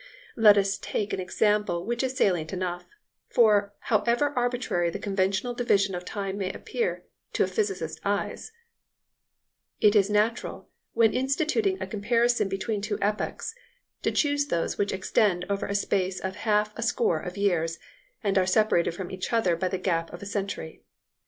Let 0.35 0.57
us 0.57 0.79
take 0.79 1.13
an 1.13 1.19
example 1.19 1.85
which 1.85 2.01
is 2.01 2.17
salient 2.17 2.51
enough; 2.51 2.87
for, 3.29 3.75
however 3.81 4.33
arbitrary 4.35 4.89
the 4.89 4.97
conventional 4.97 5.53
division 5.53 5.93
of 5.93 6.05
time 6.05 6.39
may 6.39 6.51
appear 6.51 7.05
to 7.33 7.43
a 7.43 7.47
physicist's 7.47 8.01
eyes, 8.03 8.51
it 9.79 9.95
is 9.95 10.09
natural, 10.09 10.69
when 10.93 11.13
instituting 11.13 11.79
a 11.79 11.85
comparison 11.85 12.49
between 12.49 12.81
two 12.81 12.97
epochs, 12.99 13.53
to 14.01 14.11
choose 14.11 14.47
those 14.47 14.75
which 14.75 14.91
extend 14.91 15.45
over 15.51 15.67
a 15.67 15.75
space 15.75 16.19
of 16.19 16.35
half 16.35 16.75
a 16.75 16.81
score 16.81 17.19
of 17.19 17.37
years, 17.37 17.77
and 18.23 18.39
are 18.39 18.47
separated 18.47 18.95
from 18.95 19.11
each 19.11 19.31
other 19.31 19.55
by 19.55 19.67
the 19.67 19.77
gap 19.77 20.11
of 20.11 20.23
a 20.23 20.25
century. 20.25 20.81